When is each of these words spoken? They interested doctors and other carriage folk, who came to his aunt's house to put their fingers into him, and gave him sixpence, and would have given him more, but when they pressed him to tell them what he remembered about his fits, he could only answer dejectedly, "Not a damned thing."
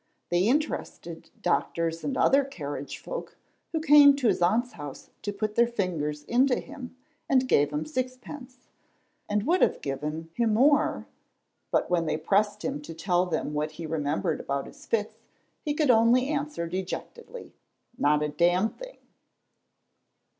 They 0.29 0.47
interested 0.47 1.29
doctors 1.43 2.03
and 2.03 2.17
other 2.17 2.43
carriage 2.43 2.97
folk, 2.97 3.37
who 3.71 3.79
came 3.79 4.15
to 4.15 4.29
his 4.29 4.41
aunt's 4.41 4.71
house 4.71 5.11
to 5.21 5.31
put 5.31 5.53
their 5.53 5.67
fingers 5.67 6.23
into 6.23 6.59
him, 6.59 6.97
and 7.29 7.47
gave 7.47 7.71
him 7.71 7.85
sixpence, 7.85 8.69
and 9.29 9.45
would 9.45 9.61
have 9.61 9.79
given 9.79 10.31
him 10.33 10.55
more, 10.55 11.05
but 11.69 11.91
when 11.91 12.07
they 12.07 12.17
pressed 12.17 12.65
him 12.65 12.81
to 12.81 12.95
tell 12.95 13.27
them 13.27 13.53
what 13.53 13.73
he 13.73 13.85
remembered 13.85 14.39
about 14.39 14.65
his 14.65 14.87
fits, 14.87 15.17
he 15.61 15.75
could 15.75 15.91
only 15.91 16.29
answer 16.29 16.65
dejectedly, 16.67 17.53
"Not 17.95 18.23
a 18.23 18.29
damned 18.29 18.79
thing." 18.79 18.97